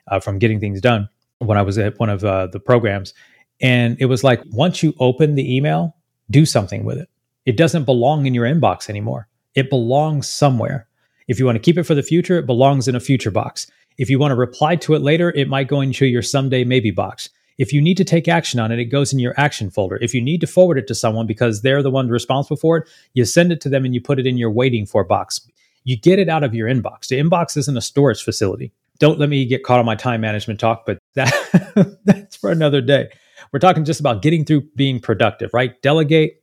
uh, 0.09 0.19
from 0.19 0.37
Getting 0.37 0.59
Things 0.59 0.79
Done 0.79 1.09
when 1.39 1.57
I 1.57 1.63
was 1.63 1.79
at 1.79 1.99
one 1.99 2.09
of 2.09 2.23
uh, 2.23 2.45
the 2.45 2.59
programs. 2.59 3.15
And 3.59 3.97
it 3.99 4.05
was 4.05 4.23
like, 4.23 4.43
once 4.51 4.83
you 4.83 4.93
open 4.99 5.33
the 5.33 5.55
email, 5.55 5.95
do 6.29 6.45
something 6.45 6.85
with 6.85 6.99
it. 6.99 7.09
It 7.47 7.57
doesn't 7.57 7.85
belong 7.85 8.27
in 8.27 8.35
your 8.35 8.45
inbox 8.45 8.91
anymore. 8.91 9.27
It 9.55 9.71
belongs 9.71 10.27
somewhere. 10.27 10.87
If 11.27 11.39
you 11.39 11.47
want 11.47 11.55
to 11.55 11.59
keep 11.59 11.79
it 11.79 11.83
for 11.83 11.95
the 11.95 12.03
future, 12.03 12.37
it 12.37 12.45
belongs 12.45 12.87
in 12.87 12.95
a 12.95 12.99
future 12.99 13.31
box. 13.31 13.65
If 13.99 14.09
you 14.09 14.17
want 14.17 14.31
to 14.31 14.35
reply 14.35 14.77
to 14.77 14.95
it 14.95 15.01
later, 15.01 15.29
it 15.35 15.49
might 15.49 15.67
go 15.67 15.81
into 15.81 16.05
your 16.05 16.21
someday 16.21 16.63
maybe 16.63 16.89
box. 16.89 17.29
If 17.57 17.73
you 17.73 17.81
need 17.81 17.97
to 17.97 18.05
take 18.05 18.29
action 18.29 18.57
on 18.57 18.71
it, 18.71 18.79
it 18.79 18.85
goes 18.85 19.11
in 19.11 19.19
your 19.19 19.33
action 19.37 19.69
folder. 19.69 19.99
If 20.01 20.13
you 20.13 20.21
need 20.21 20.39
to 20.39 20.47
forward 20.47 20.77
it 20.77 20.87
to 20.87 20.95
someone 20.95 21.27
because 21.27 21.61
they're 21.61 21.83
the 21.83 21.91
one 21.91 22.07
responsible 22.07 22.55
for 22.55 22.77
it, 22.77 22.87
you 23.13 23.25
send 23.25 23.51
it 23.51 23.59
to 23.59 23.69
them 23.69 23.83
and 23.83 23.93
you 23.93 23.99
put 23.99 24.17
it 24.17 24.25
in 24.25 24.37
your 24.37 24.49
waiting 24.51 24.85
for 24.85 25.03
box. 25.03 25.45
You 25.83 25.97
get 25.97 26.17
it 26.17 26.29
out 26.29 26.45
of 26.45 26.55
your 26.55 26.69
inbox. 26.69 27.07
The 27.07 27.19
inbox 27.19 27.57
isn't 27.57 27.75
a 27.75 27.81
storage 27.81 28.23
facility. 28.23 28.71
Don't 28.99 29.19
let 29.19 29.27
me 29.27 29.45
get 29.45 29.65
caught 29.65 29.79
on 29.79 29.85
my 29.85 29.95
time 29.95 30.21
management 30.21 30.61
talk, 30.61 30.85
but 30.85 30.99
that 31.15 31.97
that's 32.05 32.37
for 32.37 32.51
another 32.51 32.79
day. 32.79 33.09
We're 33.51 33.59
talking 33.59 33.83
just 33.83 33.99
about 33.99 34.21
getting 34.21 34.45
through 34.45 34.61
being 34.77 35.01
productive, 35.01 35.53
right? 35.53 35.79
Delegate, 35.81 36.41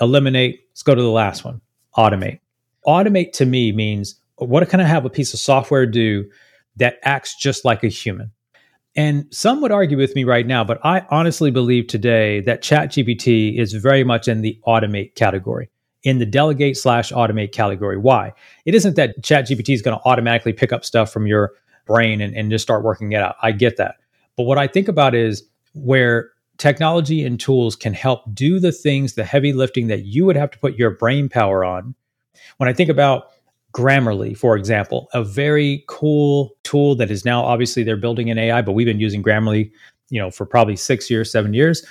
eliminate. 0.00 0.64
Let's 0.70 0.82
go 0.82 0.96
to 0.96 1.02
the 1.02 1.08
last 1.08 1.44
one 1.44 1.60
automate. 1.96 2.40
Automate 2.84 3.32
to 3.34 3.46
me 3.46 3.70
means 3.70 4.20
what 4.38 4.68
can 4.68 4.80
I 4.80 4.84
have 4.84 5.04
a 5.04 5.10
piece 5.10 5.32
of 5.32 5.40
software 5.40 5.86
do 5.86 6.28
that 6.76 6.98
acts 7.02 7.34
just 7.34 7.64
like 7.64 7.84
a 7.84 7.88
human? 7.88 8.32
And 8.96 9.26
some 9.30 9.60
would 9.60 9.72
argue 9.72 9.98
with 9.98 10.14
me 10.14 10.24
right 10.24 10.46
now, 10.46 10.64
but 10.64 10.80
I 10.82 11.06
honestly 11.10 11.50
believe 11.50 11.86
today 11.86 12.40
that 12.40 12.62
ChatGPT 12.62 13.58
is 13.58 13.74
very 13.74 14.04
much 14.04 14.26
in 14.26 14.40
the 14.40 14.58
automate 14.66 15.14
category, 15.14 15.68
in 16.02 16.18
the 16.18 16.24
delegate 16.24 16.78
slash 16.78 17.12
automate 17.12 17.52
category. 17.52 17.98
Why? 17.98 18.32
It 18.64 18.74
isn't 18.74 18.96
that 18.96 19.20
ChatGPT 19.20 19.74
is 19.74 19.82
going 19.82 19.98
to 19.98 20.04
automatically 20.06 20.54
pick 20.54 20.72
up 20.72 20.82
stuff 20.82 21.12
from 21.12 21.26
your 21.26 21.52
brain 21.86 22.22
and, 22.22 22.34
and 22.34 22.50
just 22.50 22.62
start 22.62 22.84
working 22.84 23.12
it 23.12 23.20
out. 23.20 23.36
I 23.42 23.52
get 23.52 23.76
that. 23.76 23.96
But 24.36 24.44
what 24.44 24.58
I 24.58 24.66
think 24.66 24.88
about 24.88 25.14
is 25.14 25.42
where 25.74 26.30
technology 26.56 27.22
and 27.22 27.38
tools 27.38 27.76
can 27.76 27.92
help 27.92 28.22
do 28.34 28.58
the 28.58 28.72
things, 28.72 29.12
the 29.12 29.24
heavy 29.24 29.52
lifting 29.52 29.88
that 29.88 30.06
you 30.06 30.24
would 30.24 30.36
have 30.36 30.50
to 30.52 30.58
put 30.58 30.78
your 30.78 30.90
brain 30.90 31.28
power 31.28 31.64
on. 31.64 31.94
When 32.56 32.68
I 32.68 32.72
think 32.72 32.88
about 32.88 33.28
Grammarly, 33.76 34.34
for 34.34 34.56
example, 34.56 35.06
a 35.12 35.22
very 35.22 35.84
cool 35.86 36.56
tool 36.62 36.94
that 36.94 37.10
is 37.10 37.26
now 37.26 37.44
obviously 37.44 37.82
they're 37.82 37.98
building 37.98 38.28
in 38.28 38.38
AI, 38.38 38.62
but 38.62 38.72
we've 38.72 38.86
been 38.86 39.00
using 39.00 39.22
Grammarly, 39.22 39.70
you 40.08 40.18
know, 40.18 40.30
for 40.30 40.46
probably 40.46 40.76
six 40.76 41.10
years, 41.10 41.30
seven 41.30 41.52
years. 41.52 41.84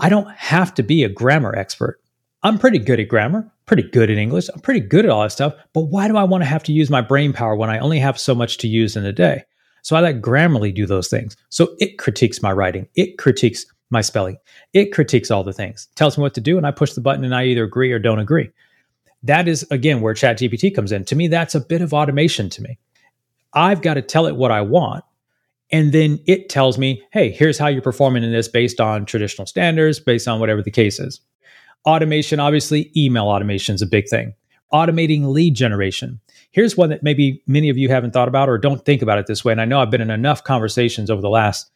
I 0.00 0.08
don't 0.08 0.28
have 0.32 0.74
to 0.74 0.82
be 0.82 1.04
a 1.04 1.08
grammar 1.08 1.54
expert. 1.54 2.00
I'm 2.42 2.58
pretty 2.58 2.80
good 2.80 2.98
at 2.98 3.06
grammar, 3.06 3.48
pretty 3.66 3.84
good 3.84 4.10
at 4.10 4.18
English, 4.18 4.48
I'm 4.52 4.60
pretty 4.60 4.80
good 4.80 5.04
at 5.04 5.10
all 5.12 5.22
that 5.22 5.30
stuff. 5.30 5.54
But 5.72 5.82
why 5.82 6.08
do 6.08 6.16
I 6.16 6.24
want 6.24 6.42
to 6.42 6.48
have 6.48 6.64
to 6.64 6.72
use 6.72 6.90
my 6.90 7.00
brain 7.00 7.32
power 7.32 7.54
when 7.54 7.70
I 7.70 7.78
only 7.78 8.00
have 8.00 8.18
so 8.18 8.34
much 8.34 8.58
to 8.58 8.66
use 8.66 8.96
in 8.96 9.06
a 9.06 9.12
day? 9.12 9.44
So 9.82 9.94
I 9.94 10.00
let 10.00 10.20
Grammarly 10.20 10.74
do 10.74 10.84
those 10.84 11.06
things. 11.06 11.36
So 11.50 11.76
it 11.78 11.96
critiques 11.96 12.42
my 12.42 12.50
writing, 12.50 12.88
it 12.96 13.18
critiques 13.18 13.64
my 13.90 14.00
spelling, 14.00 14.36
it 14.72 14.92
critiques 14.92 15.30
all 15.30 15.44
the 15.44 15.52
things, 15.52 15.86
tells 15.94 16.18
me 16.18 16.22
what 16.22 16.34
to 16.34 16.40
do, 16.40 16.56
and 16.56 16.66
I 16.66 16.72
push 16.72 16.94
the 16.94 17.00
button 17.00 17.22
and 17.22 17.36
I 17.36 17.44
either 17.44 17.62
agree 17.62 17.92
or 17.92 18.00
don't 18.00 18.18
agree. 18.18 18.50
That 19.22 19.48
is, 19.48 19.66
again, 19.70 20.00
where 20.00 20.14
ChatGPT 20.14 20.74
comes 20.74 20.92
in. 20.92 21.04
To 21.04 21.16
me, 21.16 21.28
that's 21.28 21.54
a 21.54 21.60
bit 21.60 21.80
of 21.80 21.94
automation 21.94 22.48
to 22.50 22.62
me. 22.62 22.78
I've 23.54 23.82
got 23.82 23.94
to 23.94 24.02
tell 24.02 24.26
it 24.26 24.36
what 24.36 24.50
I 24.50 24.62
want. 24.62 25.04
And 25.70 25.92
then 25.92 26.20
it 26.26 26.48
tells 26.48 26.76
me, 26.76 27.02
hey, 27.12 27.30
here's 27.30 27.58
how 27.58 27.68
you're 27.68 27.82
performing 27.82 28.24
in 28.24 28.32
this 28.32 28.48
based 28.48 28.80
on 28.80 29.06
traditional 29.06 29.46
standards, 29.46 30.00
based 30.00 30.28
on 30.28 30.38
whatever 30.38 30.62
the 30.62 30.70
case 30.70 31.00
is. 31.00 31.20
Automation, 31.86 32.40
obviously, 32.40 32.92
email 32.96 33.24
automation 33.24 33.74
is 33.74 33.82
a 33.82 33.86
big 33.86 34.08
thing. 34.08 34.34
Automating 34.72 35.32
lead 35.32 35.54
generation. 35.54 36.20
Here's 36.50 36.76
one 36.76 36.90
that 36.90 37.02
maybe 37.02 37.42
many 37.46 37.70
of 37.70 37.78
you 37.78 37.88
haven't 37.88 38.12
thought 38.12 38.28
about 38.28 38.48
or 38.48 38.58
don't 38.58 38.84
think 38.84 39.02
about 39.02 39.18
it 39.18 39.26
this 39.26 39.44
way. 39.44 39.52
And 39.52 39.60
I 39.60 39.64
know 39.64 39.80
I've 39.80 39.90
been 39.90 40.00
in 40.00 40.10
enough 40.10 40.44
conversations 40.44 41.10
over 41.10 41.22
the 41.22 41.30
last 41.30 41.70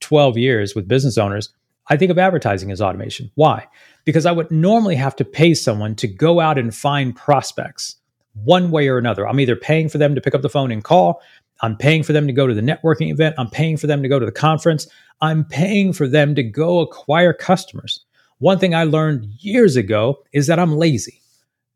12 0.00 0.36
years 0.36 0.74
with 0.74 0.88
business 0.88 1.18
owners. 1.18 1.52
I 1.88 1.96
think 1.96 2.10
of 2.10 2.18
advertising 2.18 2.70
as 2.70 2.80
automation. 2.80 3.30
Why? 3.34 3.66
Because 4.04 4.26
I 4.26 4.32
would 4.32 4.50
normally 4.50 4.96
have 4.96 5.16
to 5.16 5.24
pay 5.24 5.54
someone 5.54 5.94
to 5.96 6.06
go 6.06 6.40
out 6.40 6.58
and 6.58 6.74
find 6.74 7.16
prospects 7.16 7.96
one 8.44 8.70
way 8.70 8.88
or 8.88 8.98
another. 8.98 9.26
I'm 9.26 9.40
either 9.40 9.56
paying 9.56 9.88
for 9.88 9.98
them 9.98 10.14
to 10.14 10.20
pick 10.20 10.34
up 10.34 10.42
the 10.42 10.48
phone 10.48 10.70
and 10.70 10.84
call, 10.84 11.20
I'm 11.60 11.76
paying 11.76 12.02
for 12.02 12.12
them 12.12 12.26
to 12.26 12.32
go 12.32 12.46
to 12.46 12.54
the 12.54 12.60
networking 12.60 13.10
event, 13.10 13.34
I'm 13.38 13.50
paying 13.50 13.76
for 13.76 13.86
them 13.86 14.02
to 14.02 14.08
go 14.08 14.18
to 14.18 14.26
the 14.26 14.32
conference, 14.32 14.86
I'm 15.20 15.44
paying 15.44 15.92
for 15.92 16.06
them 16.06 16.34
to 16.36 16.42
go 16.42 16.80
acquire 16.80 17.32
customers. 17.32 18.04
One 18.38 18.58
thing 18.58 18.74
I 18.74 18.84
learned 18.84 19.26
years 19.40 19.74
ago 19.76 20.22
is 20.32 20.46
that 20.46 20.60
I'm 20.60 20.76
lazy. 20.76 21.20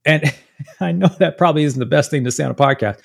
And 0.04 0.33
I 0.81 0.92
know 0.92 1.09
that 1.19 1.38
probably 1.38 1.64
isn't 1.64 1.81
the 1.81 1.87
best 1.87 2.11
thing 2.11 2.25
to 2.25 2.31
say 2.31 2.45
on 2.45 2.50
a 2.50 2.54
podcast, 2.54 3.00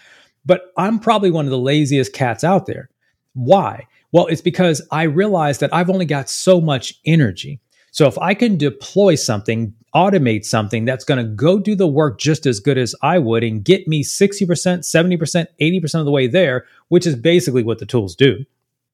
but 0.46 0.72
I'm 0.78 1.00
probably 1.00 1.32
one 1.32 1.46
of 1.46 1.52
the 1.52 1.58
laziest 1.58 2.14
cats 2.14 2.44
out 2.44 2.68
there. 2.68 2.90
Why? 3.34 3.88
Well, 4.18 4.26
it's 4.26 4.42
because 4.42 4.82
I 4.90 5.04
realize 5.04 5.60
that 5.60 5.72
I've 5.72 5.92
only 5.92 6.08
got 6.08 6.28
so 6.28 6.60
much 6.60 6.96
energy. 7.06 7.62
So 7.92 8.08
if 8.08 8.18
I 8.18 8.34
can 8.34 8.58
deploy 8.58 9.14
something, 9.14 9.76
automate 9.94 10.44
something 10.44 10.86
that's 10.86 11.06
going 11.06 11.24
to 11.24 11.32
go 11.32 11.60
do 11.60 11.76
the 11.76 11.86
work 11.86 12.18
just 12.18 12.48
as 12.48 12.60
good 12.60 12.80
as 12.80 12.96
I 13.04 13.20
would 13.20 13.44
and 13.44 13.64
get 13.64 13.88
me 13.88 14.04
60%, 14.04 14.48
70%, 14.48 15.48
80% 15.62 16.00
of 16.00 16.06
the 16.06 16.12
way 16.12 16.26
there, 16.26 16.66
which 16.88 17.06
is 17.06 17.16
basically 17.16 17.62
what 17.62 17.78
the 17.78 17.86
tools 17.86 18.16
do, 18.16 18.44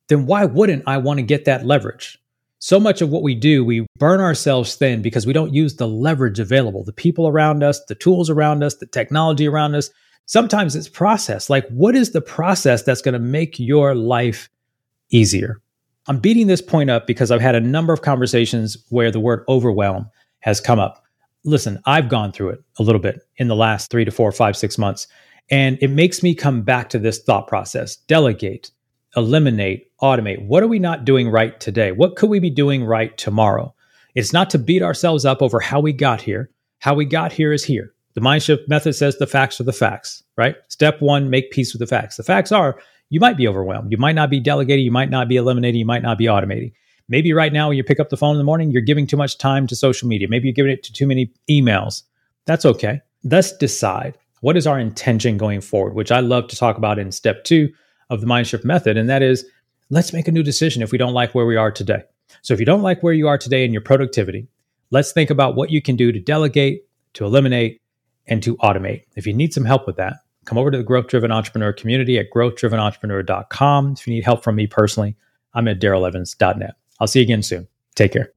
then 0.09 0.25
why 0.25 0.43
wouldn't 0.43 0.83
I 0.85 0.97
want 0.97 1.19
to 1.19 1.23
get 1.23 1.45
that 1.45 1.65
leverage? 1.65 2.19
so 2.59 2.79
much 2.79 3.01
of 3.01 3.09
what 3.09 3.23
we 3.23 3.35
do, 3.35 3.63
we 3.63 3.85
burn 3.97 4.21
ourselves 4.21 4.75
thin 4.75 5.01
because 5.01 5.25
we 5.25 5.33
don't 5.33 5.53
use 5.53 5.75
the 5.75 5.87
leverage 5.87 6.39
available, 6.39 6.83
the 6.83 6.93
people 6.93 7.29
around 7.29 7.61
us, 7.61 7.83
the 7.85 7.95
tools 7.95 8.29
around 8.29 8.63
us, 8.63 8.75
the 8.75 8.85
technology 8.85 9.47
around 9.47 9.75
us. 9.75 9.89
Sometimes 10.27 10.73
it's 10.73 10.87
process. 10.87 11.49
Like, 11.49 11.67
what 11.67 11.93
is 11.93 12.11
the 12.11 12.21
process 12.21 12.83
that's 12.83 13.01
going 13.01 13.13
to 13.13 13.19
make 13.19 13.59
your 13.59 13.95
life 13.95 14.49
easier? 15.13 15.61
I'm 16.07 16.19
beating 16.19 16.47
this 16.47 16.61
point 16.61 16.89
up 16.89 17.07
because 17.07 17.31
I've 17.31 17.41
had 17.41 17.55
a 17.55 17.61
number 17.61 17.93
of 17.93 18.01
conversations 18.01 18.77
where 18.89 19.11
the 19.11 19.19
word 19.19 19.45
overwhelm 19.47 20.09
has 20.39 20.59
come 20.59 20.79
up. 20.79 21.03
Listen, 21.45 21.79
I've 21.85 22.09
gone 22.09 22.31
through 22.31 22.49
it 22.49 22.63
a 22.79 22.83
little 22.83 22.99
bit 23.01 23.21
in 23.37 23.47
the 23.47 23.55
last 23.55 23.89
three 23.89 24.05
to 24.05 24.11
four, 24.11 24.31
five, 24.31 24.57
six 24.57 24.77
months. 24.77 25.07
And 25.49 25.77
it 25.81 25.89
makes 25.89 26.23
me 26.23 26.35
come 26.35 26.61
back 26.61 26.89
to 26.89 26.99
this 26.99 27.21
thought 27.21 27.47
process 27.47 27.95
delegate, 27.95 28.71
eliminate, 29.15 29.91
automate. 30.01 30.45
What 30.45 30.63
are 30.63 30.67
we 30.67 30.79
not 30.79 31.05
doing 31.05 31.29
right 31.29 31.59
today? 31.59 31.91
What 31.91 32.15
could 32.15 32.29
we 32.29 32.39
be 32.39 32.49
doing 32.49 32.83
right 32.83 33.17
tomorrow? 33.17 33.73
It's 34.15 34.33
not 34.33 34.49
to 34.51 34.59
beat 34.59 34.81
ourselves 34.81 35.25
up 35.25 35.41
over 35.41 35.59
how 35.59 35.79
we 35.79 35.93
got 35.93 36.21
here. 36.21 36.49
How 36.79 36.93
we 36.93 37.05
got 37.05 37.31
here 37.31 37.53
is 37.53 37.63
here. 37.63 37.93
The 38.13 38.21
Mindshift 38.21 38.67
method 38.67 38.93
says 38.93 39.17
the 39.17 39.25
facts 39.25 39.59
are 39.59 39.63
the 39.63 39.73
facts, 39.73 40.23
right? 40.37 40.55
Step 40.67 41.01
one, 41.01 41.29
make 41.29 41.51
peace 41.51 41.73
with 41.73 41.79
the 41.79 41.87
facts. 41.87 42.17
The 42.17 42.23
facts 42.23 42.51
are 42.51 42.77
you 43.13 43.19
might 43.19 43.37
be 43.37 43.47
overwhelmed. 43.47 43.91
You 43.91 43.99
might 43.99 44.15
not 44.15 44.31
be 44.31 44.39
delegating. 44.39 44.83
You 44.83 44.91
might 44.91 45.11
not 45.11 45.27
be 45.27 45.35
eliminating. 45.35 45.77
You 45.77 45.85
might 45.85 46.01
not 46.01 46.17
be 46.17 46.25
automating. 46.25 46.73
Maybe 47.07 47.31
right 47.31 47.53
now, 47.53 47.67
when 47.67 47.77
you 47.77 47.83
pick 47.83 47.99
up 47.99 48.09
the 48.09 48.17
phone 48.17 48.31
in 48.31 48.39
the 48.39 48.43
morning, 48.43 48.71
you're 48.71 48.81
giving 48.81 49.05
too 49.05 49.17
much 49.17 49.37
time 49.37 49.67
to 49.67 49.75
social 49.75 50.07
media. 50.07 50.27
Maybe 50.27 50.47
you're 50.47 50.55
giving 50.55 50.71
it 50.71 50.81
to 50.81 50.91
too 50.91 51.05
many 51.05 51.31
emails. 51.47 52.01
That's 52.45 52.65
okay. 52.65 53.01
Let's 53.23 53.55
decide 53.55 54.17
what 54.41 54.57
is 54.57 54.65
our 54.65 54.79
intention 54.79 55.37
going 55.37 55.61
forward, 55.61 55.93
which 55.93 56.11
I 56.11 56.21
love 56.21 56.47
to 56.47 56.55
talk 56.55 56.75
about 56.75 56.97
in 56.97 57.11
step 57.11 57.43
two 57.43 57.71
of 58.09 58.19
the 58.19 58.25
Mindshift 58.25 58.63
method. 58.63 58.97
And 58.97 59.07
that 59.09 59.21
is 59.21 59.45
let's 59.91 60.11
make 60.11 60.27
a 60.27 60.31
new 60.31 60.41
decision 60.41 60.81
if 60.81 60.91
we 60.91 60.97
don't 60.97 61.13
like 61.13 61.35
where 61.35 61.45
we 61.45 61.55
are 61.55 61.71
today. 61.71 62.01
So 62.41 62.55
if 62.55 62.59
you 62.59 62.65
don't 62.65 62.81
like 62.81 63.03
where 63.03 63.13
you 63.13 63.27
are 63.27 63.37
today 63.37 63.63
in 63.63 63.73
your 63.73 63.83
productivity, 63.83 64.47
let's 64.89 65.11
think 65.11 65.29
about 65.29 65.55
what 65.55 65.69
you 65.69 65.83
can 65.83 65.95
do 65.95 66.11
to 66.11 66.19
delegate, 66.19 66.87
to 67.13 67.25
eliminate, 67.25 67.79
and 68.25 68.41
to 68.41 68.57
automate. 68.57 69.03
If 69.15 69.27
you 69.27 69.33
need 69.33 69.53
some 69.53 69.65
help 69.65 69.85
with 69.85 69.97
that, 69.97 70.15
come 70.45 70.57
over 70.57 70.71
to 70.71 70.77
the 70.77 70.83
Growth 70.83 71.07
Driven 71.07 71.31
Entrepreneur 71.31 71.73
community 71.73 72.17
at 72.19 72.29
growthdrivenentrepreneur.com. 72.31 73.93
If 73.93 74.07
you 74.07 74.13
need 74.13 74.23
help 74.23 74.43
from 74.43 74.55
me 74.55 74.67
personally, 74.67 75.15
I'm 75.53 75.67
at 75.67 75.79
darrellevans.net. 75.79 76.75
I'll 76.99 77.07
see 77.07 77.19
you 77.19 77.23
again 77.23 77.43
soon. 77.43 77.67
Take 77.95 78.13
care. 78.13 78.33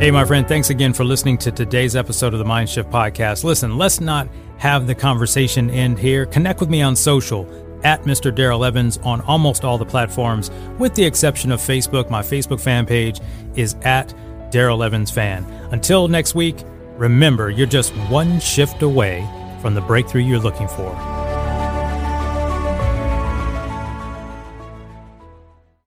Hey, 0.00 0.10
my 0.10 0.24
friend, 0.24 0.48
thanks 0.48 0.70
again 0.70 0.92
for 0.92 1.04
listening 1.04 1.38
to 1.38 1.52
today's 1.52 1.94
episode 1.94 2.32
of 2.32 2.40
the 2.40 2.44
Mindshift 2.44 2.90
Podcast. 2.90 3.44
Listen, 3.44 3.78
let's 3.78 4.00
not 4.00 4.28
have 4.58 4.88
the 4.88 4.94
conversation 4.96 5.70
end 5.70 5.96
here. 5.96 6.26
Connect 6.26 6.58
with 6.58 6.68
me 6.68 6.82
on 6.82 6.96
social 6.96 7.46
at 7.84 8.02
Mr. 8.02 8.34
Darrell 8.34 8.64
Evans 8.64 8.98
on 8.98 9.20
almost 9.22 9.64
all 9.64 9.78
the 9.78 9.84
platforms, 9.84 10.50
with 10.78 10.94
the 10.94 11.04
exception 11.04 11.52
of 11.52 11.60
Facebook. 11.60 12.10
My 12.10 12.22
Facebook 12.22 12.60
fan 12.60 12.84
page 12.84 13.20
is 13.54 13.76
at 13.82 14.12
Darrell 14.50 14.82
Evans 14.82 15.10
Fan. 15.10 15.44
Until 15.70 16.08
next 16.08 16.34
week, 16.34 16.56
remember 16.96 17.50
you're 17.50 17.66
just 17.66 17.92
one 18.08 18.40
shift 18.40 18.82
away 18.82 19.28
from 19.62 19.74
the 19.74 19.80
breakthrough 19.80 20.22
you're 20.22 20.40
looking 20.40 20.66
for. 20.66 21.21